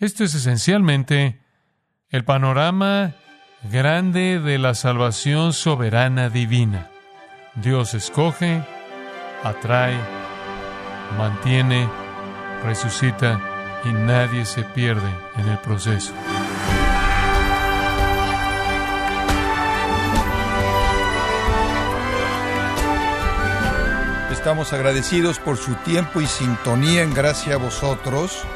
[0.00, 1.42] Esto es esencialmente
[2.08, 3.12] el panorama
[3.70, 6.88] grande de la salvación soberana divina.
[7.54, 8.64] Dios escoge,
[9.44, 9.98] atrae,
[11.18, 11.86] mantiene,
[12.64, 13.42] resucita
[13.84, 16.14] y nadie se pierde en el proceso.
[24.32, 28.46] Estamos agradecidos por su tiempo y sintonía en gracia a vosotros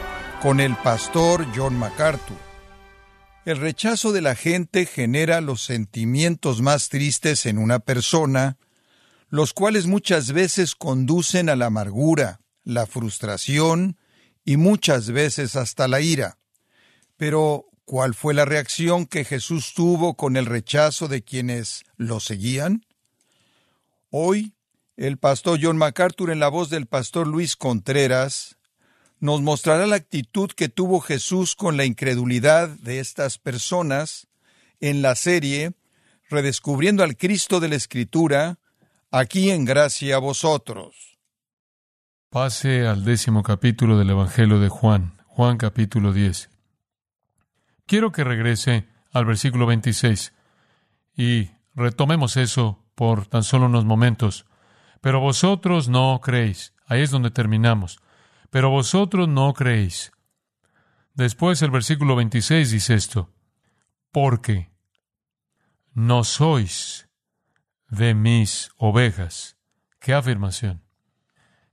[0.44, 2.36] con el pastor John MacArthur.
[3.46, 8.58] El rechazo de la gente genera los sentimientos más tristes en una persona,
[9.30, 13.96] los cuales muchas veces conducen a la amargura, la frustración
[14.44, 16.36] y muchas veces hasta la ira.
[17.16, 22.84] Pero, ¿cuál fue la reacción que Jesús tuvo con el rechazo de quienes lo seguían?
[24.10, 24.52] Hoy,
[24.98, 28.58] el pastor John MacArthur en la voz del pastor Luis Contreras
[29.24, 34.28] nos mostrará la actitud que tuvo Jesús con la incredulidad de estas personas
[34.80, 35.72] en la serie
[36.28, 38.58] Redescubriendo al Cristo de la Escritura,
[39.10, 41.16] aquí en gracia a vosotros.
[42.28, 46.50] Pase al décimo capítulo del Evangelio de Juan, Juan capítulo 10.
[47.86, 50.34] Quiero que regrese al versículo 26
[51.16, 54.44] y retomemos eso por tan solo unos momentos.
[55.00, 56.74] Pero vosotros no creéis.
[56.86, 58.03] Ahí es donde terminamos.
[58.54, 60.12] Pero vosotros no creéis.
[61.12, 63.34] Después el versículo 26 dice esto.
[64.12, 64.70] Porque
[65.92, 67.08] no sois
[67.88, 69.56] de mis ovejas.
[69.98, 70.84] ¿Qué afirmación?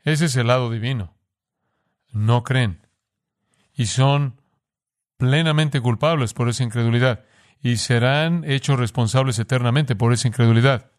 [0.06, 1.16] Ese es el lado divino.
[2.14, 2.88] No creen.
[3.76, 4.42] Y son
[5.18, 7.26] plenamente culpables por esa incredulidad.
[7.62, 10.90] Y serán hechos responsables eternamente por esa incredulidad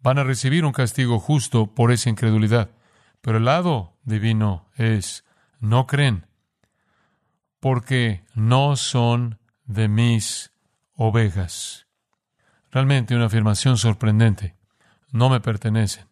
[0.00, 2.70] van a recibir un castigo justo por esa incredulidad.
[3.20, 5.24] Pero el lado divino es,
[5.60, 6.26] no creen,
[7.60, 10.52] porque no son de mis
[10.94, 11.86] ovejas.
[12.70, 14.54] Realmente una afirmación sorprendente.
[15.10, 16.06] No me pertenecen.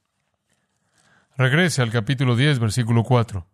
[1.37, 3.47] Regrese al capítulo 10, versículo 4.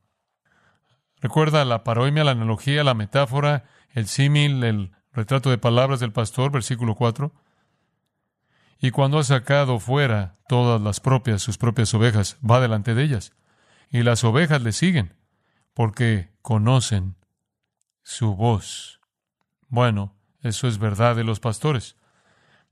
[1.21, 6.51] Recuerda la paroimia, la analogía, la metáfora, el símil, el retrato de palabras del pastor,
[6.51, 7.33] versículo 4.
[8.81, 13.33] Y cuando ha sacado fuera todas las propias, sus propias ovejas, va delante de ellas.
[13.91, 15.15] Y las ovejas le siguen,
[15.75, 17.17] porque conocen
[18.03, 19.01] su voz.
[19.69, 21.97] Bueno, eso es verdad de los pastores.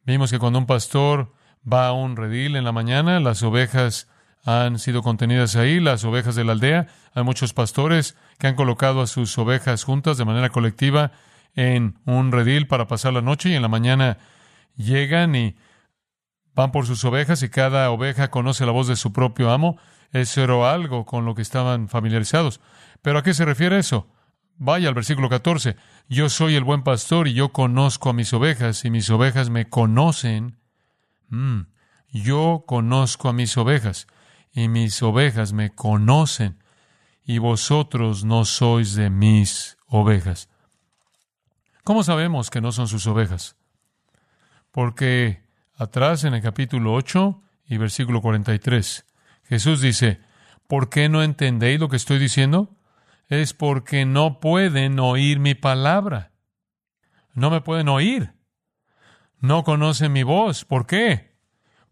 [0.04, 1.32] Vimos que cuando un pastor
[1.70, 4.08] va a un redil en la mañana, las ovejas
[4.44, 6.86] han sido contenidas ahí, las ovejas de la aldea.
[7.14, 11.12] Hay muchos pastores que han colocado a sus ovejas juntas de manera colectiva
[11.54, 14.18] en un redil para pasar la noche y en la mañana
[14.76, 15.56] llegan y
[16.54, 19.78] van por sus ovejas y cada oveja conoce la voz de su propio amo.
[20.12, 22.60] Eso era algo con lo que estaban familiarizados.
[23.02, 24.08] ¿Pero a qué se refiere eso?
[24.56, 25.76] Vaya al versículo 14.
[26.08, 29.68] Yo soy el buen pastor y yo conozco a mis ovejas y mis ovejas me
[29.68, 30.58] conocen.
[31.28, 31.62] Mm,
[32.10, 34.06] yo conozco a mis ovejas
[34.52, 36.62] y mis ovejas me conocen
[37.24, 40.48] y vosotros no sois de mis ovejas.
[41.84, 43.56] ¿Cómo sabemos que no son sus ovejas?
[44.72, 45.44] Porque
[45.76, 49.04] atrás en el capítulo 8 y versículo 43.
[49.48, 50.20] Jesús dice,
[50.66, 52.76] ¿por qué no entendéis lo que estoy diciendo?
[53.28, 56.32] Es porque no pueden oír mi palabra.
[57.34, 58.32] No me pueden oír.
[59.40, 60.64] No conocen mi voz.
[60.64, 61.36] ¿Por qué?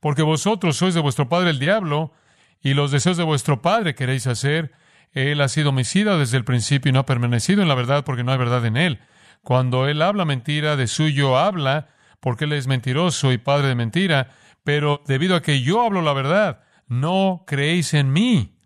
[0.00, 2.12] Porque vosotros sois de vuestro padre el diablo
[2.60, 4.72] y los deseos de vuestro padre queréis hacer.
[5.12, 8.24] Él ha sido homicida desde el principio y no ha permanecido en la verdad porque
[8.24, 9.00] no hay verdad en él.
[9.42, 11.88] Cuando él habla mentira, de suyo habla,
[12.20, 14.32] porque él es mentiroso y padre de mentira,
[14.64, 18.58] pero debido a que yo hablo la verdad, no creéis en mí.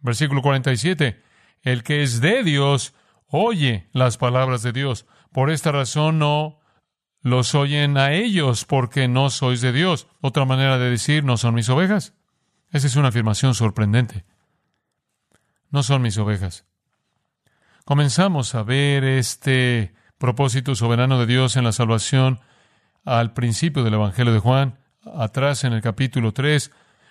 [0.00, 1.22] Versículo 47.
[1.62, 2.94] El que es de Dios
[3.26, 5.06] oye las palabras de Dios.
[5.32, 6.60] Por esta razón no
[7.22, 10.08] los oyen a ellos porque no sois de Dios.
[10.20, 12.14] Otra manera de decir, no son mis ovejas.
[12.72, 14.24] Esa es una afirmación sorprendente.
[15.70, 16.64] No son mis ovejas.
[17.84, 22.40] Comenzamos a ver este propósito soberano de Dios en la salvación
[23.04, 24.78] al principio del Evangelio de Juan,
[25.14, 26.70] atrás en el capítulo 3,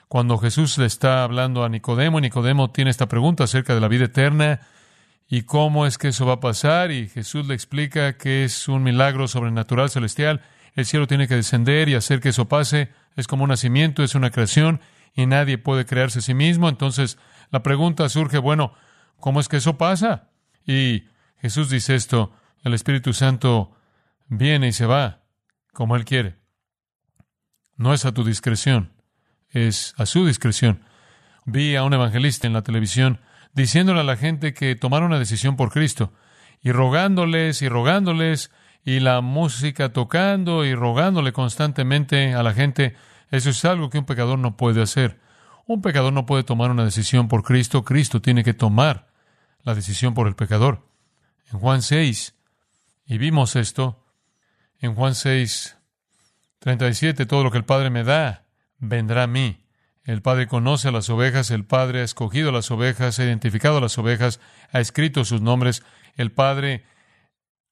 [0.09, 4.05] cuando Jesús le está hablando a Nicodemo, Nicodemo tiene esta pregunta acerca de la vida
[4.05, 4.59] eterna
[5.29, 8.81] y cómo es que eso va a pasar, y Jesús le explica que es un
[8.81, 10.41] milagro sobrenatural celestial,
[10.73, 14.15] el cielo tiene que descender y hacer que eso pase, es como un nacimiento, es
[14.15, 14.81] una creación,
[15.13, 17.19] y nadie puede crearse a sí mismo, entonces
[17.51, 18.73] la pregunta surge, bueno,
[19.19, 20.29] ¿cómo es que eso pasa?
[20.65, 21.03] Y
[21.39, 22.33] Jesús dice esto,
[22.63, 23.77] el Espíritu Santo
[24.27, 25.21] viene y se va,
[25.71, 26.39] como Él quiere.
[27.77, 28.91] No es a tu discreción,
[29.51, 30.83] es a su discreción.
[31.45, 33.19] Vi a un evangelista en la televisión
[33.53, 36.13] diciéndole a la gente que tomara una decisión por Cristo.
[36.61, 38.51] y rogándoles y rogándoles
[38.83, 42.95] y la música tocando y rogándole constantemente a la gente,
[43.31, 45.19] eso es algo que un pecador no puede hacer.
[45.67, 49.07] Un pecador no puede tomar una decisión por Cristo, Cristo tiene que tomar
[49.63, 50.85] la decisión por el pecador.
[51.51, 52.35] En Juan 6,
[53.05, 54.05] y vimos esto,
[54.79, 55.77] en Juan 6,
[56.59, 58.45] 37, todo lo que el Padre me da,
[58.79, 59.65] vendrá a mí.
[60.03, 63.81] El Padre conoce a las ovejas, el Padre ha escogido las ovejas, ha identificado a
[63.81, 64.39] las ovejas,
[64.71, 65.83] ha escrito sus nombres.
[66.15, 66.83] El Padre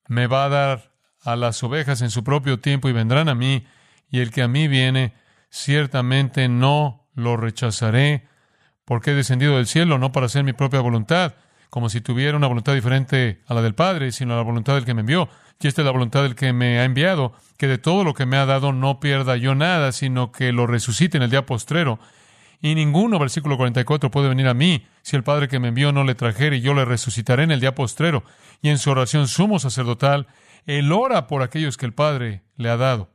[0.07, 0.93] me va a dar
[1.23, 3.65] a las ovejas en su propio tiempo y vendrán a mí,
[4.09, 5.13] y el que a mí viene,
[5.49, 8.27] ciertamente no lo rechazaré,
[8.85, 11.35] porque he descendido del cielo no para hacer mi propia voluntad,
[11.69, 14.85] como si tuviera una voluntad diferente a la del Padre, sino a la voluntad del
[14.85, 15.27] que me envió.
[15.59, 18.25] Y esta es la voluntad del que me ha enviado, que de todo lo que
[18.25, 21.99] me ha dado no pierda yo nada, sino que lo resucite en el día postrero.
[22.61, 26.03] Y ninguno, versículo 44, puede venir a mí si el Padre que me envió no
[26.03, 28.23] le trajere y yo le resucitaré en el día postrero.
[28.61, 30.27] Y en su oración sumo sacerdotal,
[30.65, 33.11] él ora por aquellos que el Padre le ha dado.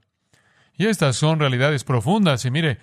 [0.77, 2.45] Y estas son realidades profundas.
[2.45, 2.79] Y mire,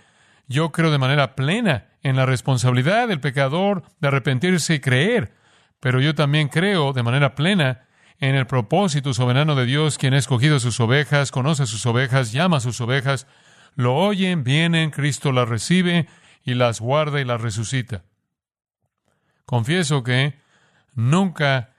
[0.48, 5.34] yo creo de manera plena en la responsabilidad del pecador de arrepentirse y creer.
[5.80, 7.88] Pero yo también creo de manera plena
[8.20, 12.58] en el propósito soberano de Dios, quien ha escogido sus ovejas, conoce sus ovejas, llama
[12.58, 13.28] a sus ovejas,
[13.76, 16.08] lo oyen, vienen, Cristo las recibe
[16.44, 18.04] y las guarda y las resucita.
[19.46, 20.38] Confieso que
[20.94, 21.74] nunca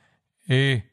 [0.48, 0.90] he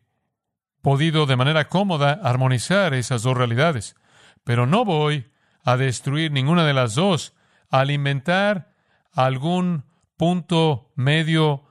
[0.82, 3.96] podido de manera cómoda armonizar esas dos realidades,
[4.44, 5.32] pero no voy
[5.64, 7.34] a destruir ninguna de las dos
[7.70, 8.74] al inventar
[9.14, 9.86] algún
[10.18, 11.64] punto medio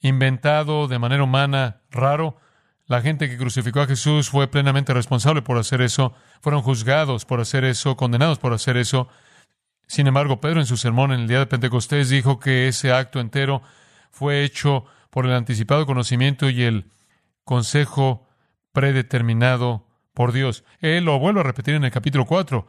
[0.00, 2.38] inventado de manera humana raro.
[2.86, 7.40] La gente que crucificó a Jesús fue plenamente responsable por hacer eso, fueron juzgados por
[7.40, 9.08] hacer eso, condenados por hacer eso.
[9.86, 13.20] Sin embargo, Pedro en su sermón en el día de Pentecostés dijo que ese acto
[13.20, 13.62] entero
[14.10, 16.90] fue hecho por el anticipado conocimiento y el
[17.44, 18.28] consejo
[18.72, 20.64] predeterminado por Dios.
[20.80, 22.66] Él lo vuelve a repetir en el capítulo 4,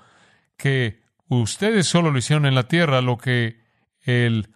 [0.56, 3.64] que ustedes solo lo hicieron en la tierra lo que
[4.02, 4.50] el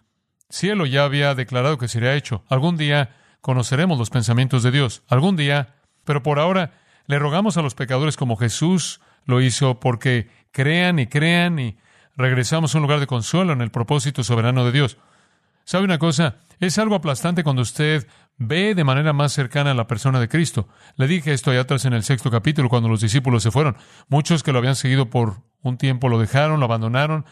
[0.48, 2.44] cielo ya había declarado que sería hecho.
[2.48, 5.02] Algún día conoceremos los pensamientos de Dios.
[5.08, 6.72] Algún día, pero por ahora
[7.06, 11.76] le rogamos a los pecadores como Jesús lo hizo porque crean y crean y
[12.16, 14.98] regresamos a un lugar de consuelo en el propósito soberano de Dios.
[15.64, 16.36] ¿Sabe una cosa?
[16.58, 18.06] Es algo aplastante cuando usted
[18.36, 20.68] ve de manera más cercana a la persona de Cristo.
[20.96, 23.76] Le dije esto allá atrás en el sexto capítulo cuando los discípulos se fueron.
[24.08, 27.24] Muchos que lo habían seguido por un tiempo lo dejaron, lo abandonaron,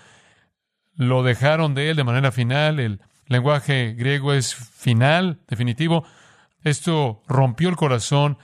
[0.94, 2.78] lo dejaron de él de manera final.
[2.78, 6.04] El lenguaje griego es final, definitivo.
[6.62, 8.38] Esto rompió el corazón,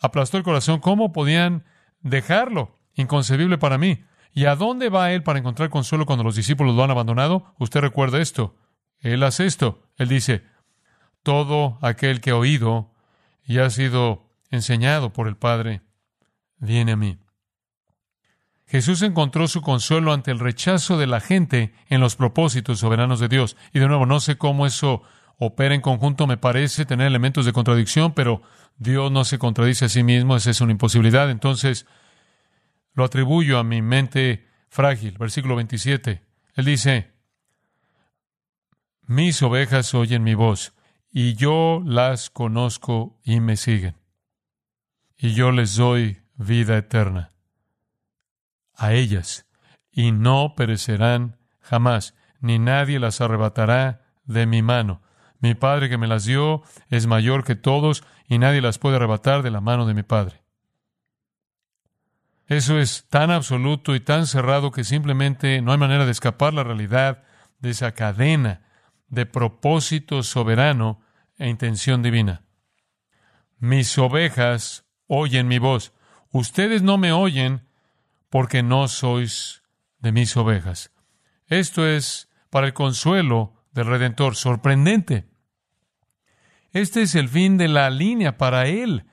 [0.00, 0.80] aplastó el corazón.
[0.80, 1.64] ¿Cómo podían
[2.00, 2.78] dejarlo?
[2.94, 4.04] Inconcebible para mí.
[4.32, 7.54] ¿Y a dónde va él para encontrar consuelo cuando los discípulos lo han abandonado?
[7.58, 8.54] Usted recuerda esto.
[9.00, 9.82] Él hace esto.
[9.96, 10.44] Él dice,
[11.22, 12.92] todo aquel que ha oído
[13.44, 15.82] y ha sido enseñado por el Padre,
[16.58, 17.18] viene a mí.
[18.68, 23.28] Jesús encontró su consuelo ante el rechazo de la gente en los propósitos soberanos de
[23.28, 23.56] Dios.
[23.72, 25.02] Y de nuevo, no sé cómo eso
[25.38, 28.42] opera en conjunto, me parece tener elementos de contradicción, pero
[28.76, 31.30] Dios no se contradice a sí mismo, esa es una imposibilidad.
[31.30, 31.86] Entonces,
[32.94, 35.16] lo atribuyo a mi mente frágil.
[35.16, 36.22] Versículo 27.
[36.54, 37.12] Él dice,
[39.02, 40.72] mis ovejas oyen mi voz,
[41.12, 43.94] y yo las conozco y me siguen.
[45.16, 47.35] Y yo les doy vida eterna
[48.76, 49.46] a ellas,
[49.90, 55.02] y no perecerán jamás, ni nadie las arrebatará de mi mano.
[55.40, 59.42] Mi Padre que me las dio es mayor que todos, y nadie las puede arrebatar
[59.42, 60.42] de la mano de mi Padre.
[62.46, 66.62] Eso es tan absoluto y tan cerrado que simplemente no hay manera de escapar la
[66.62, 67.24] realidad
[67.58, 68.62] de esa cadena
[69.08, 71.00] de propósito soberano
[71.38, 72.42] e intención divina.
[73.58, 75.92] Mis ovejas oyen mi voz.
[76.30, 77.65] Ustedes no me oyen
[78.30, 79.62] porque no sois
[79.98, 80.92] de mis ovejas.
[81.46, 85.28] Esto es para el consuelo del Redentor, sorprendente.
[86.72, 89.06] Este es el fin de la línea para él.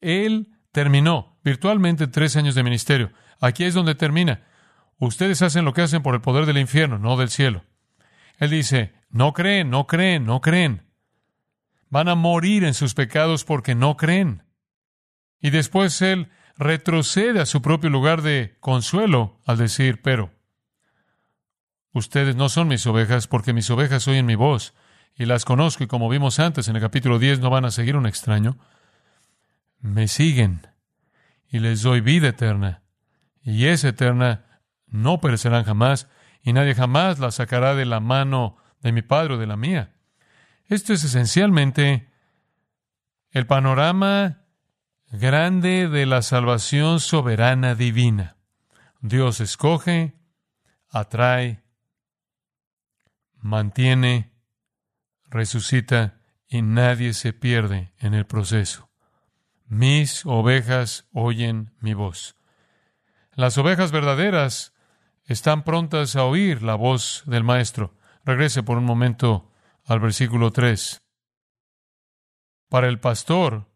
[0.00, 3.12] Él terminó virtualmente tres años de ministerio.
[3.40, 4.44] Aquí es donde termina.
[4.98, 7.64] Ustedes hacen lo que hacen por el poder del infierno, no del cielo.
[8.38, 10.86] Él dice, no creen, no creen, no creen.
[11.88, 14.44] Van a morir en sus pecados porque no creen.
[15.40, 20.30] Y después Él retrocede a su propio lugar de consuelo al decir, pero
[21.92, 24.74] ustedes no son mis ovejas porque mis ovejas oyen mi voz
[25.14, 27.96] y las conozco y como vimos antes en el capítulo 10 no van a seguir
[27.96, 28.58] un extraño.
[29.80, 30.66] Me siguen
[31.48, 32.82] y les doy vida eterna
[33.42, 36.08] y esa eterna no perecerán jamás
[36.42, 39.94] y nadie jamás la sacará de la mano de mi Padre o de la mía.
[40.66, 42.08] Esto es esencialmente
[43.30, 44.41] el panorama
[45.12, 48.38] grande de la salvación soberana divina.
[49.02, 50.14] Dios escoge,
[50.88, 51.62] atrae,
[53.36, 54.32] mantiene,
[55.28, 58.88] resucita y nadie se pierde en el proceso.
[59.66, 62.36] Mis ovejas oyen mi voz.
[63.34, 64.72] Las ovejas verdaderas
[65.24, 67.98] están prontas a oír la voz del Maestro.
[68.24, 69.50] Regrese por un momento
[69.84, 71.02] al versículo 3.
[72.70, 73.71] Para el pastor,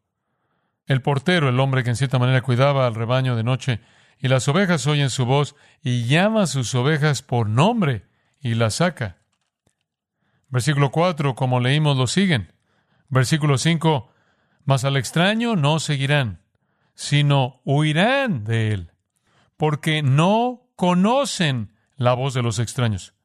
[0.87, 3.81] el portero, el hombre que en cierta manera cuidaba al rebaño de noche,
[4.19, 8.07] y las ovejas oyen su voz y llama a sus ovejas por nombre
[8.40, 9.19] y las saca.
[10.49, 12.52] Versículo 4, como leímos, lo siguen.
[13.09, 14.11] Versículo 5,
[14.64, 16.40] mas al extraño no seguirán,
[16.95, 18.93] sino huirán de él,
[19.57, 23.15] porque no conocen la voz de los extraños.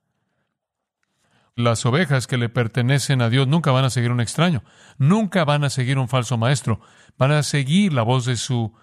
[1.62, 4.64] Las ovejas que le pertenecen a Dios nunca van a seguir un extraño,
[4.98, 6.82] nunca van a seguir un falso maestro,
[7.18, 8.74] van a seguir la voz de su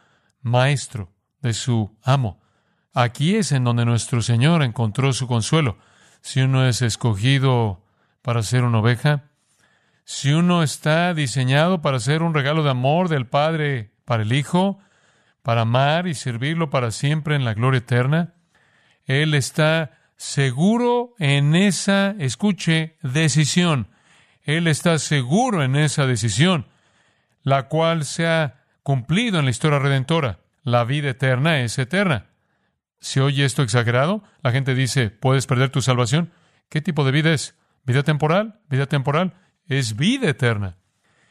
[0.42, 2.40] maestro, de su amo.
[2.94, 5.78] Aquí es en donde nuestro Señor encontró su consuelo.
[6.20, 7.84] Si uno es escogido
[8.22, 9.24] para ser una oveja,
[10.04, 14.78] si uno está diseñado para ser un regalo de amor del Padre para el Hijo,
[15.42, 18.34] para amar y servirlo para siempre en la gloria eterna,
[19.04, 23.88] Él está seguro en esa, escuche, decisión.
[24.42, 26.66] Él está seguro en esa decisión,
[27.42, 30.40] la cual se ha cumplido en la historia redentora.
[30.62, 32.26] La vida eterna es eterna.
[33.00, 34.24] ¿Se oye esto exagerado?
[34.42, 36.32] La gente dice, ¿puedes perder tu salvación?
[36.68, 37.54] ¿Qué tipo de vida es?
[37.84, 38.60] ¿Vida temporal?
[38.68, 39.34] ¿Vida temporal?
[39.66, 40.76] Es vida eterna.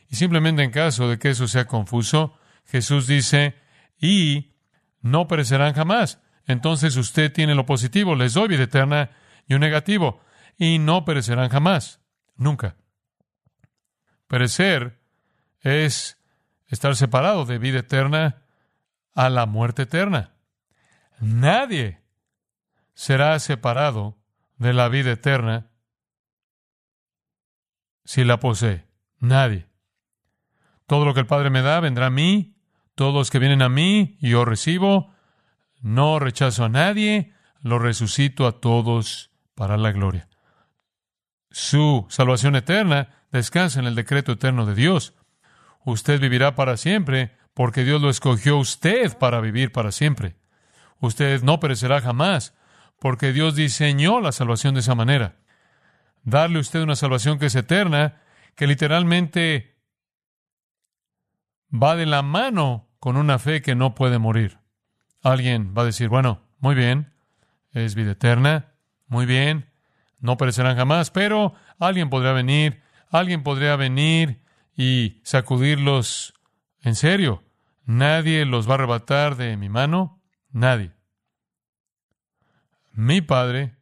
[0.10, 3.56] Y simplemente en caso de que eso sea confuso, Jesús dice,
[4.00, 4.54] y
[5.02, 6.22] no perecerán jamás.
[6.48, 9.12] Entonces usted tiene lo positivo, les doy vida eterna,
[9.48, 10.22] y un negativo,
[10.58, 12.02] y no perecerán jamás.
[12.36, 12.78] Nunca.
[14.28, 15.02] Perecer
[15.62, 16.18] es
[16.68, 18.44] estar separado de vida eterna
[19.14, 20.34] a la muerte eterna.
[21.20, 22.02] Nadie
[22.94, 24.18] será separado
[24.58, 25.72] de la vida eterna
[28.04, 28.86] si la posee.
[29.20, 29.68] Nadie.
[30.86, 32.58] Todo lo que el Padre me da vendrá a mí.
[32.96, 35.14] Todos los que vienen a mí, yo recibo.
[35.82, 37.34] No rechazo a nadie.
[37.62, 40.30] Lo resucito a todos para la gloria.
[41.50, 45.14] Su salvación eterna descansa en el decreto eterno de Dios.
[45.86, 50.36] Usted vivirá para siempre porque Dios lo escogió usted para vivir para siempre.
[51.00, 52.54] Usted no perecerá jamás
[53.00, 55.38] porque Dios diseñó la salvación de esa manera
[56.28, 58.22] darle a usted una salvación que es eterna,
[58.56, 59.78] que literalmente
[61.74, 64.60] va de la mano con una fe que no puede morir.
[65.22, 67.14] Alguien va a decir, bueno, muy bien,
[67.72, 68.74] es vida eterna,
[69.08, 69.70] muy bien,
[70.20, 74.42] no perecerán jamás, pero alguien podría venir, alguien podría venir
[74.76, 76.34] y sacudirlos
[76.82, 77.44] en serio.
[77.86, 80.22] Nadie los va a arrebatar de mi mano,
[80.52, 80.92] nadie.
[82.92, 83.76] Mi Padre,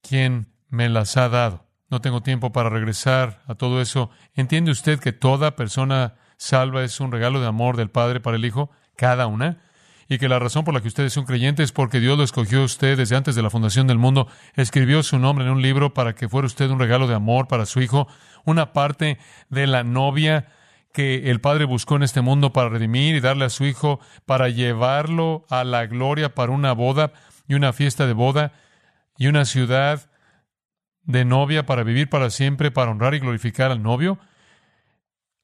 [0.00, 1.66] quien me las ha dado.
[1.90, 4.10] No tengo tiempo para regresar a todo eso.
[4.34, 8.44] ¿Entiende usted que toda persona salva es un regalo de amor del Padre para el
[8.44, 8.70] Hijo?
[8.96, 9.62] Cada una.
[10.12, 12.24] Y que la razón por la que usted es un creyente es porque Dios lo
[12.24, 14.28] escogió a usted desde antes de la fundación del mundo.
[14.56, 17.64] Escribió su nombre en un libro para que fuera usted un regalo de amor para
[17.64, 18.06] su Hijo.
[18.44, 19.16] Una parte
[19.48, 20.48] de la novia
[20.92, 24.50] que el Padre buscó en este mundo para redimir y darle a su Hijo, para
[24.50, 27.14] llevarlo a la gloria para una boda
[27.48, 28.52] y una fiesta de boda
[29.16, 30.10] y una ciudad
[31.04, 34.18] de novia para vivir para siempre, para honrar y glorificar al novio.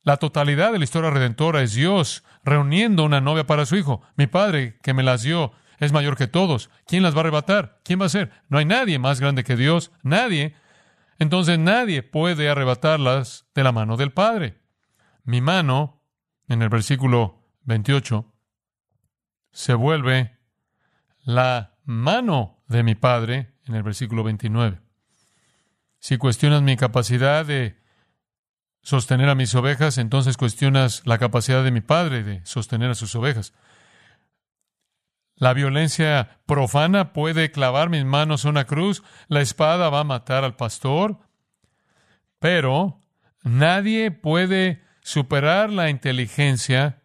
[0.03, 4.03] La totalidad de la historia redentora es Dios reuniendo una novia para su hijo.
[4.17, 6.71] Mi padre, que me las dio, es mayor que todos.
[6.87, 7.81] ¿Quién las va a arrebatar?
[7.85, 8.31] ¿Quién va a ser?
[8.49, 10.55] No hay nadie más grande que Dios, nadie.
[11.19, 14.61] Entonces nadie puede arrebatarlas de la mano del Padre.
[15.25, 16.03] Mi mano,
[16.49, 18.33] en el versículo 28,
[19.53, 20.39] se vuelve
[21.23, 24.81] la mano de mi Padre, en el versículo 29.
[25.99, 27.78] Si cuestionas mi capacidad de
[28.83, 33.15] sostener a mis ovejas, entonces cuestionas la capacidad de mi padre de sostener a sus
[33.15, 33.53] ovejas.
[35.35, 40.43] La violencia profana puede clavar mis manos a una cruz, la espada va a matar
[40.43, 41.19] al pastor,
[42.41, 43.05] pero
[43.45, 47.03] nadie puede superar la inteligencia,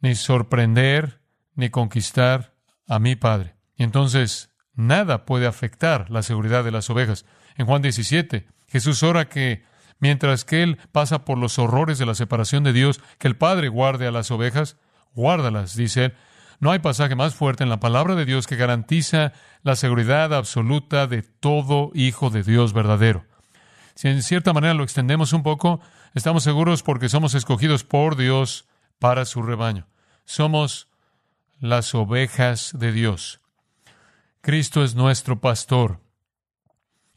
[0.00, 1.20] ni sorprender,
[1.54, 2.54] ni conquistar
[2.86, 3.56] a mi Padre.
[3.76, 7.24] Y entonces nada puede afectar la seguridad de las ovejas.
[7.56, 9.64] En Juan 17, Jesús ora que
[10.02, 13.68] mientras que Él pasa por los horrores de la separación de Dios, que el Padre
[13.68, 14.76] guarde a las ovejas,
[15.14, 16.14] guárdalas, dice Él.
[16.58, 19.32] No hay pasaje más fuerte en la palabra de Dios que garantiza
[19.62, 23.24] la seguridad absoluta de todo hijo de Dios verdadero.
[23.94, 25.80] Si en cierta manera lo extendemos un poco,
[26.14, 28.66] estamos seguros porque somos escogidos por Dios
[28.98, 29.86] para su rebaño.
[30.24, 30.88] Somos
[31.60, 33.40] las ovejas de Dios.
[34.40, 36.00] Cristo es nuestro pastor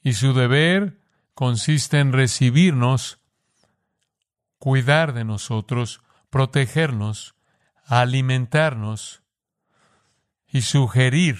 [0.03, 0.99] y su deber
[1.35, 3.19] consiste en recibirnos,
[4.57, 6.01] cuidar de nosotros,
[6.31, 7.35] protegernos,
[7.83, 9.21] alimentarnos
[10.47, 11.37] y sugerir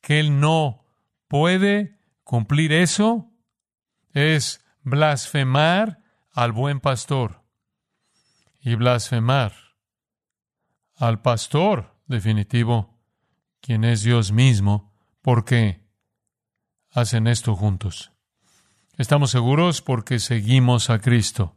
[0.00, 0.84] que Él no
[1.26, 3.32] puede cumplir eso
[4.12, 7.42] es blasfemar al buen pastor
[8.60, 9.54] y blasfemar
[10.94, 12.98] al pastor definitivo,
[13.60, 14.92] quien es Dios mismo,
[15.22, 15.80] porque
[16.92, 18.15] hacen esto juntos.
[18.98, 21.54] Estamos seguros porque seguimos a Cristo.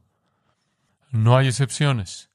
[1.11, 2.29] No hay excepciones.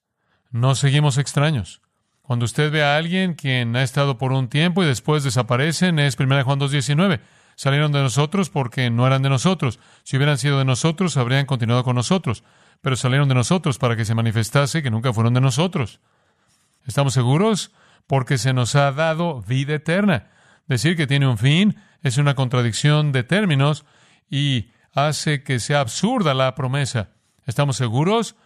[0.50, 1.82] No seguimos extraños.
[2.22, 6.18] Cuando usted ve a alguien quien ha estado por un tiempo y después desaparecen, es
[6.18, 7.20] 1 Juan 2.19.
[7.54, 9.78] Salieron de nosotros porque no eran de nosotros.
[10.04, 12.42] Si hubieran sido de nosotros, habrían continuado con nosotros.
[12.80, 16.00] Pero salieron de nosotros para que se manifestase que nunca fueron de nosotros.
[16.86, 17.72] ¿Estamos seguros?
[18.06, 20.30] Porque se nos ha dado vida eterna.
[20.66, 23.84] Decir que tiene un fin es una contradicción de términos
[24.30, 27.10] y hace que sea absurda la promesa.
[27.46, 28.36] ¿Estamos seguros?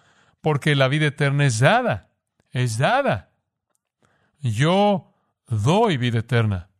[0.41, 2.09] Porque la vida eterna es dada.
[2.51, 3.31] Es dada.
[4.41, 5.15] Yo
[5.47, 6.71] doy vida eterna.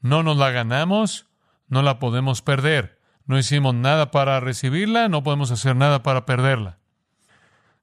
[0.00, 1.26] No nos la ganamos,
[1.68, 3.00] no la podemos perder.
[3.24, 6.78] No hicimos nada para recibirla, no podemos hacer nada para perderla.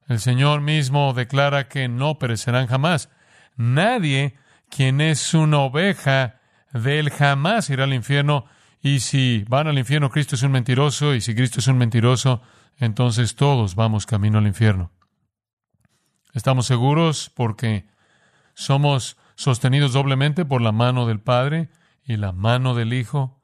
[0.08, 3.10] El Señor mismo declara que no perecerán jamás.
[3.56, 4.36] Nadie
[4.70, 6.40] quien es una oveja
[6.72, 8.46] de él jamás irá al infierno.
[8.84, 11.14] Y si van al infierno, Cristo es un mentiroso.
[11.14, 12.42] Y si Cristo es un mentiroso,
[12.76, 14.92] entonces todos vamos camino al infierno.
[16.34, 17.88] Estamos seguros porque
[18.52, 21.70] somos sostenidos doblemente por la mano del Padre
[22.04, 23.40] y la mano del Hijo,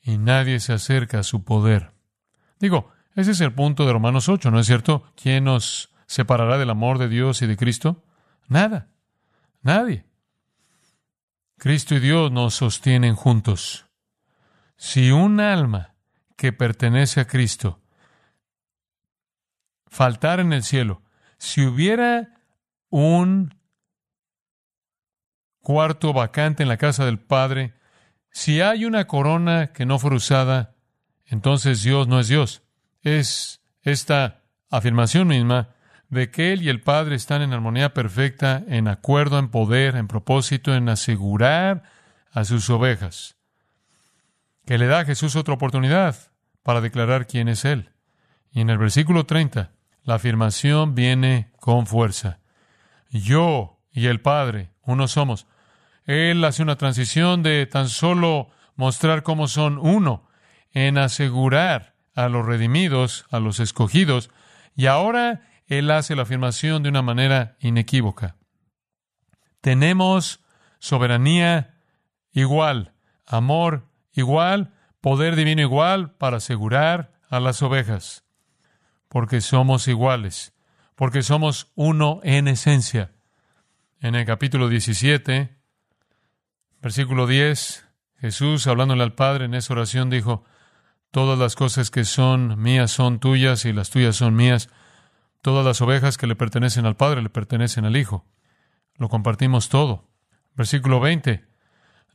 [0.00, 1.92] y nadie se acerca a su poder.
[2.58, 5.04] Digo, ese es el punto de Romanos 8, ¿no es cierto?
[5.20, 8.04] ¿Quién nos separará del amor de Dios y de Cristo?
[8.48, 8.88] Nada,
[9.60, 10.06] nadie.
[11.58, 13.85] Cristo y Dios nos sostienen juntos.
[14.76, 15.94] Si un alma
[16.36, 17.80] que pertenece a Cristo
[19.86, 21.02] faltara en el cielo,
[21.38, 22.34] si hubiera
[22.90, 23.54] un
[25.60, 27.74] cuarto vacante en la casa del Padre,
[28.30, 30.74] si hay una corona que no fuera usada,
[31.24, 32.62] entonces Dios no es Dios.
[33.00, 35.70] Es esta afirmación misma
[36.08, 40.06] de que Él y el Padre están en armonía perfecta, en acuerdo, en poder, en
[40.06, 41.82] propósito, en asegurar
[42.30, 43.35] a sus ovejas,
[44.66, 46.16] que le da a Jesús otra oportunidad
[46.62, 47.92] para declarar quién es Él.
[48.50, 49.70] Y en el versículo 30,
[50.02, 52.40] la afirmación viene con fuerza.
[53.10, 55.46] Yo y el Padre, uno somos.
[56.04, 60.28] Él hace una transición de tan solo mostrar cómo son uno,
[60.72, 64.30] en asegurar a los redimidos, a los escogidos,
[64.74, 68.36] y ahora él hace la afirmación de una manera inequívoca.
[69.60, 70.44] Tenemos
[70.78, 71.74] soberanía
[72.32, 72.92] igual,
[73.26, 73.85] amor
[74.16, 78.24] igual, poder divino igual para asegurar a las ovejas,
[79.08, 80.54] porque somos iguales,
[80.94, 83.12] porque somos uno en esencia.
[84.00, 85.56] En el capítulo 17,
[86.80, 87.86] versículo 10,
[88.18, 90.44] Jesús, hablándole al Padre en esa oración, dijo,
[91.10, 94.68] Todas las cosas que son mías son tuyas y las tuyas son mías
[95.46, 98.26] Todas las ovejas que le pertenecen al Padre le pertenecen al Hijo.
[98.96, 100.10] Lo compartimos todo.
[100.56, 101.44] Versículo 20.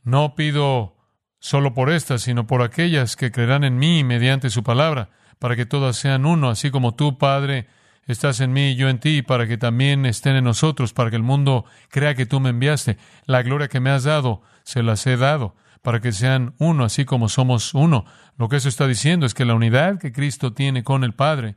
[0.02, 0.98] No pido
[1.42, 5.66] solo por estas, sino por aquellas que creerán en mí mediante su palabra, para que
[5.66, 7.66] todas sean uno, así como tú, Padre,
[8.06, 11.16] estás en mí y yo en ti, para que también estén en nosotros, para que
[11.16, 12.96] el mundo crea que tú me enviaste.
[13.26, 17.04] La gloria que me has dado, se las he dado, para que sean uno, así
[17.04, 18.04] como somos uno.
[18.36, 21.56] Lo que eso está diciendo es que la unidad que Cristo tiene con el Padre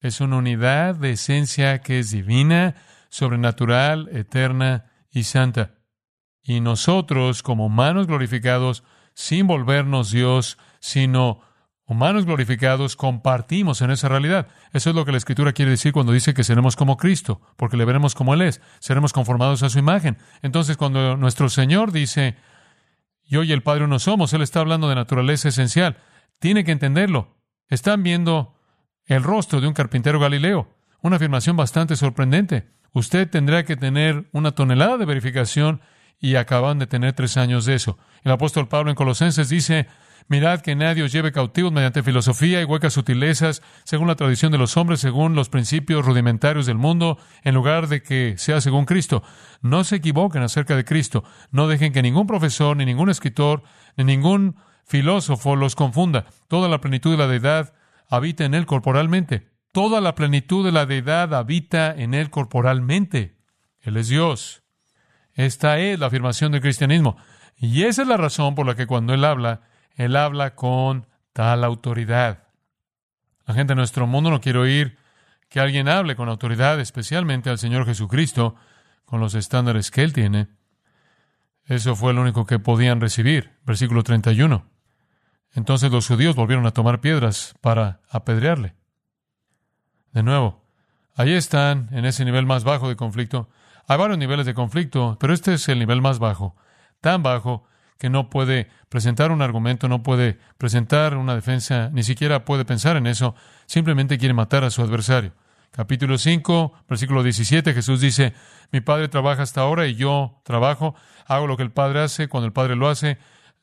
[0.00, 2.76] es una unidad de esencia que es divina,
[3.10, 5.74] sobrenatural, eterna y santa.
[6.42, 8.84] Y nosotros, como humanos glorificados,
[9.18, 11.40] sin volvernos Dios, sino
[11.86, 14.46] humanos glorificados, compartimos en esa realidad.
[14.72, 17.76] Eso es lo que la Escritura quiere decir cuando dice que seremos como Cristo, porque
[17.76, 20.18] le veremos como Él es, seremos conformados a su imagen.
[20.40, 22.36] Entonces, cuando nuestro Señor dice,
[23.24, 25.96] yo y el Padre no somos, Él está hablando de naturaleza esencial.
[26.38, 27.38] Tiene que entenderlo.
[27.68, 28.54] Están viendo
[29.04, 30.76] el rostro de un carpintero galileo.
[31.02, 32.70] Una afirmación bastante sorprendente.
[32.92, 35.80] Usted tendrá que tener una tonelada de verificación
[36.20, 37.98] y acaban de tener tres años de eso.
[38.22, 39.86] El apóstol Pablo en Colosenses dice,
[40.26, 44.58] mirad que nadie os lleve cautivos mediante filosofía y huecas sutilezas, según la tradición de
[44.58, 49.22] los hombres, según los principios rudimentarios del mundo, en lugar de que sea según Cristo.
[49.62, 51.24] No se equivoquen acerca de Cristo.
[51.50, 53.62] No dejen que ningún profesor, ni ningún escritor,
[53.96, 56.26] ni ningún filósofo los confunda.
[56.48, 57.74] Toda la plenitud de la deidad
[58.08, 59.48] habita en él corporalmente.
[59.72, 63.36] Toda la plenitud de la deidad habita en él corporalmente.
[63.80, 64.64] Él es Dios.
[65.38, 67.16] Esta es la afirmación del cristianismo.
[67.56, 69.60] Y esa es la razón por la que cuando Él habla,
[69.94, 72.48] Él habla con tal autoridad.
[73.46, 74.98] La gente de nuestro mundo no quiere oír
[75.48, 78.56] que alguien hable con autoridad, especialmente al Señor Jesucristo,
[79.04, 80.48] con los estándares que Él tiene.
[81.66, 83.52] Eso fue lo único que podían recibir.
[83.62, 84.66] Versículo 31.
[85.52, 88.74] Entonces los judíos volvieron a tomar piedras para apedrearle.
[90.10, 90.64] De nuevo,
[91.14, 93.48] ahí están, en ese nivel más bajo de conflicto.
[93.90, 96.54] Hay varios niveles de conflicto, pero este es el nivel más bajo.
[97.00, 97.64] Tan bajo
[97.98, 102.98] que no puede presentar un argumento, no puede presentar una defensa, ni siquiera puede pensar
[102.98, 105.32] en eso, simplemente quiere matar a su adversario.
[105.70, 108.34] Capítulo 5, versículo 17, Jesús dice,
[108.72, 110.94] mi Padre trabaja hasta ahora y yo trabajo,
[111.26, 113.16] hago lo que el Padre hace, cuando el Padre lo hace,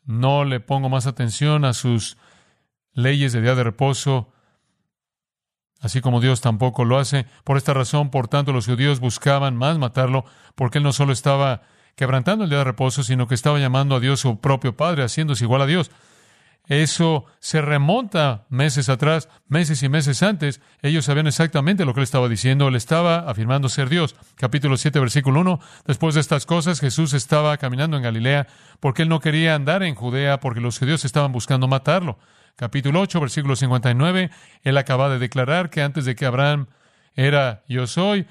[0.05, 2.17] no le pongo más atención a sus
[2.93, 4.33] leyes de día de reposo,
[5.81, 7.25] así como Dios tampoco lo hace.
[7.43, 11.61] Por esta razón, por tanto, los judíos buscaban más matarlo, porque él no solo estaba
[11.95, 15.45] quebrantando el día de reposo, sino que estaba llamando a Dios su propio Padre, haciéndose
[15.45, 15.91] igual a Dios.
[16.67, 20.61] Eso se remonta meses atrás, meses y meses antes.
[20.81, 22.67] Ellos sabían exactamente lo que él estaba diciendo.
[22.67, 24.15] Él estaba afirmando ser Dios.
[24.35, 25.59] Capítulo 7, versículo 1.
[25.85, 28.47] Después de estas cosas, Jesús estaba caminando en Galilea
[28.79, 32.17] porque él no quería andar en Judea porque los judíos estaban buscando matarlo.
[32.55, 34.31] Capítulo 8, versículo 59.
[34.63, 36.67] Él acaba de declarar que antes de que Abraham
[37.13, 38.27] era yo soy,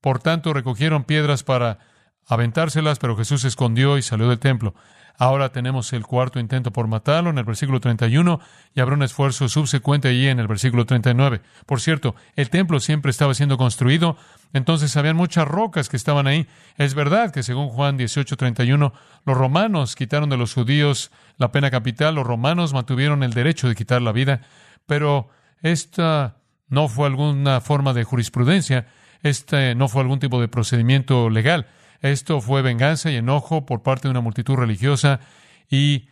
[0.00, 1.78] por tanto recogieron piedras para
[2.26, 4.74] aventárselas, pero Jesús se escondió y salió del templo.
[5.18, 8.40] Ahora tenemos el cuarto intento por matarlo en el versículo 31
[8.74, 11.40] y habrá un esfuerzo subsecuente allí en el versículo 39.
[11.64, 14.18] Por cierto, el templo siempre estaba siendo construido,
[14.52, 16.46] entonces habían muchas rocas que estaban ahí.
[16.76, 18.92] Es verdad que según Juan 18:31,
[19.24, 23.74] los romanos quitaron de los judíos la pena capital, los romanos mantuvieron el derecho de
[23.74, 24.42] quitar la vida,
[24.86, 25.30] pero
[25.62, 26.36] esta
[26.68, 28.86] no fue alguna forma de jurisprudencia,
[29.22, 31.66] este no fue algún tipo de procedimiento legal.
[32.00, 35.20] Esto fue venganza y enojo por parte de una multitud religiosa
[35.68, 36.08] y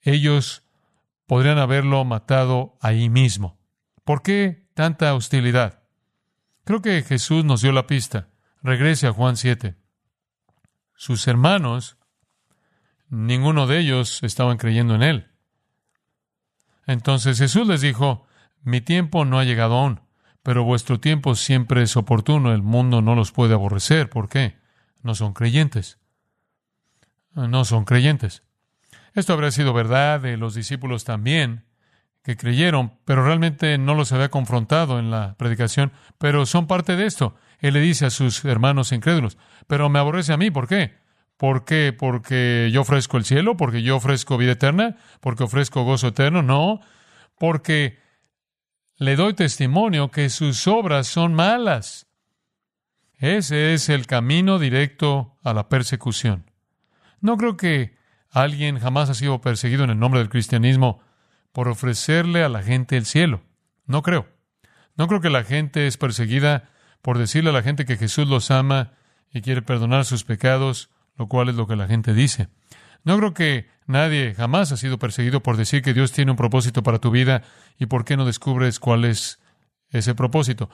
[0.00, 0.64] ellos
[1.26, 3.58] podrían haberlo matado ahí mismo.
[4.04, 5.82] ¿Por qué tanta hostilidad?
[6.64, 8.28] Creo que Jesús nos dio la pista.
[8.62, 9.76] Regrese a Juan 7.
[10.94, 11.96] Sus hermanos,
[13.08, 15.30] ninguno de ellos estaban creyendo en él.
[16.86, 18.26] Entonces Jesús les dijo,
[18.62, 20.00] mi tiempo no ha llegado aún,
[20.42, 24.08] pero vuestro tiempo siempre es oportuno, el mundo no los puede aborrecer.
[24.08, 24.61] ¿Por qué?
[25.02, 25.98] No son creyentes.
[27.34, 28.42] No son creyentes.
[29.14, 31.64] Esto habría sido verdad de los discípulos también,
[32.22, 37.06] que creyeron, pero realmente no los había confrontado en la predicación, pero son parte de
[37.06, 37.34] esto.
[37.58, 40.94] Él le dice a sus hermanos incrédulos, pero me aborrece a mí, ¿por qué?
[41.36, 41.92] ¿Por qué?
[41.92, 43.56] ¿Porque yo ofrezco el cielo?
[43.56, 44.96] ¿Porque yo ofrezco vida eterna?
[45.20, 46.42] ¿Porque ofrezco gozo eterno?
[46.42, 46.80] No,
[47.38, 47.98] porque
[48.96, 52.06] le doy testimonio que sus obras son malas.
[53.22, 56.50] Ese es el camino directo a la persecución.
[57.20, 57.94] No creo que
[58.30, 61.00] alguien jamás ha sido perseguido en el nombre del cristianismo
[61.52, 63.42] por ofrecerle a la gente el cielo.
[63.86, 64.26] No creo.
[64.96, 66.68] No creo que la gente es perseguida
[67.00, 68.94] por decirle a la gente que Jesús los ama
[69.32, 72.48] y quiere perdonar sus pecados, lo cual es lo que la gente dice.
[73.04, 76.82] No creo que nadie jamás ha sido perseguido por decir que Dios tiene un propósito
[76.82, 77.44] para tu vida
[77.78, 79.38] y por qué no descubres cuál es
[79.90, 80.70] ese propósito.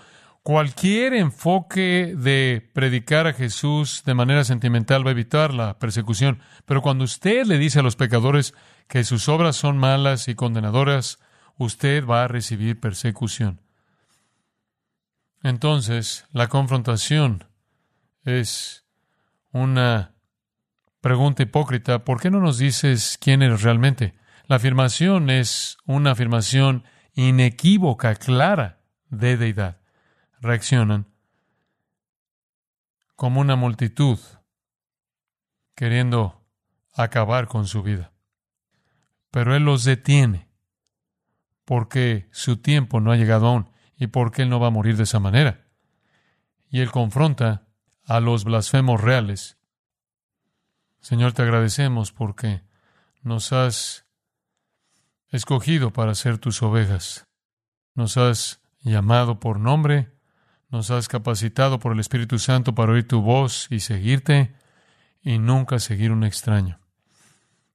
[0.48, 6.80] Cualquier enfoque de predicar a Jesús de manera sentimental va a evitar la persecución, pero
[6.80, 8.54] cuando usted le dice a los pecadores
[8.88, 11.18] que sus obras son malas y condenadoras,
[11.58, 13.60] usted va a recibir persecución.
[15.42, 17.44] Entonces, la confrontación
[18.24, 18.86] es
[19.52, 20.14] una
[21.02, 22.06] pregunta hipócrita.
[22.06, 24.14] ¿Por qué no nos dices quién eres realmente?
[24.46, 28.80] La afirmación es una afirmación inequívoca, clara
[29.10, 29.78] de deidad
[30.40, 31.06] reaccionan
[33.16, 34.18] como una multitud
[35.74, 36.44] queriendo
[36.94, 38.12] acabar con su vida.
[39.30, 40.48] Pero Él los detiene
[41.64, 45.02] porque su tiempo no ha llegado aún y porque Él no va a morir de
[45.02, 45.66] esa manera.
[46.70, 47.66] Y Él confronta
[48.04, 49.58] a los blasfemos reales.
[51.00, 52.62] Señor, te agradecemos porque
[53.22, 54.06] nos has
[55.30, 57.26] escogido para ser tus ovejas.
[57.94, 60.17] Nos has llamado por nombre
[60.70, 64.54] nos has capacitado por el Espíritu Santo para oír tu voz y seguirte
[65.22, 66.80] y nunca seguir un extraño.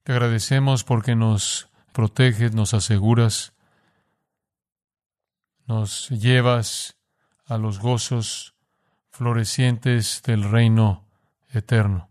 [0.04, 3.52] Te agradecemos porque nos proteges, nos aseguras,
[5.66, 6.96] nos llevas
[7.46, 8.54] a los gozos
[9.10, 11.06] florecientes del reino
[11.52, 12.10] eterno.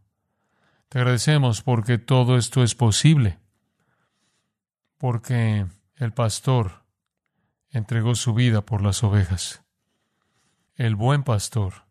[0.89, 3.39] Te agradecemos porque todo esto es posible,
[4.97, 5.65] porque
[5.95, 6.83] el pastor
[7.69, 9.62] entregó su vida por las ovejas.
[10.75, 11.85] El buen pastor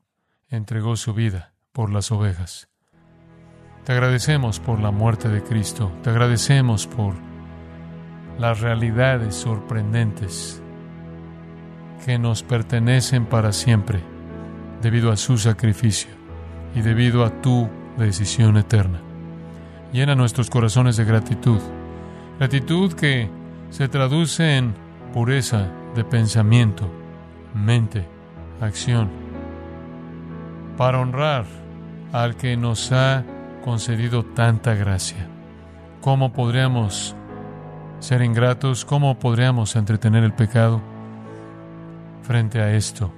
[0.49, 2.69] entregó su vida por las ovejas.
[3.85, 7.15] Te agradecemos por la muerte de Cristo, te agradecemos por
[8.41, 10.61] las realidades sorprendentes
[12.05, 14.01] que nos pertenecen para siempre
[14.81, 16.11] debido a su sacrificio
[16.75, 19.01] y debido a tu decisión eterna.
[19.93, 21.61] Llena nuestros corazones de gratitud,
[22.41, 23.31] gratitud que
[23.71, 24.75] se traduce en
[25.13, 26.91] pureza de pensamiento,
[27.55, 28.09] mente,
[28.67, 29.11] acción,
[30.77, 31.45] para honrar
[32.13, 33.25] al que nos ha
[33.65, 35.29] concedido tanta gracia.
[36.01, 37.15] ¿Cómo podríamos
[38.01, 38.85] ser ingratos?
[38.85, 40.81] ¿Cómo podríamos entretener el pecado
[42.23, 43.13] frente a esto?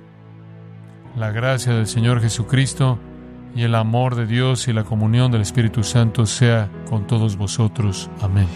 [1.16, 2.98] La gracia del Señor Jesucristo
[3.54, 8.10] y el amor de Dios y la comunión del Espíritu Santo sea con todos vosotros.
[8.20, 8.48] Amén.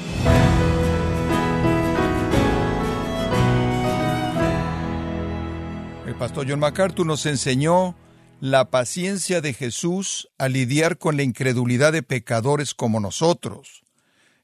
[6.19, 7.95] Pastor John MacArthur nos enseñó
[8.41, 13.85] la paciencia de Jesús al lidiar con la incredulidad de pecadores como nosotros.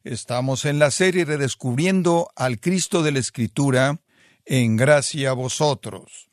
[0.05, 4.01] Estamos en la serie redescubriendo al Cristo de la Escritura
[4.45, 6.31] en gracia a vosotros.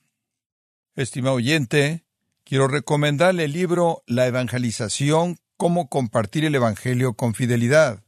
[0.96, 2.06] Estimado oyente,
[2.44, 8.04] quiero recomendarle el libro La Evangelización, cómo compartir el Evangelio con fidelidad,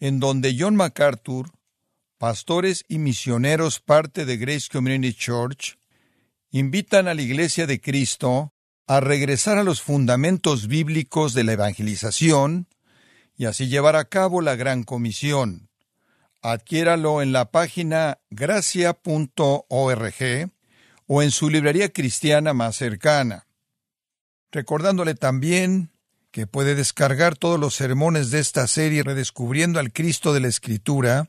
[0.00, 1.50] en donde John MacArthur,
[2.16, 5.76] pastores y misioneros parte de Grace Community Church,
[6.58, 8.54] invitan a la Iglesia de Cristo
[8.86, 12.66] a regresar a los fundamentos bíblicos de la evangelización
[13.36, 15.68] y así llevar a cabo la gran comisión.
[16.40, 19.64] Adquiéralo en la página gracia.org
[21.06, 23.46] o en su librería cristiana más cercana.
[24.50, 25.90] Recordándole también
[26.30, 31.28] que puede descargar todos los sermones de esta serie redescubriendo al Cristo de la Escritura,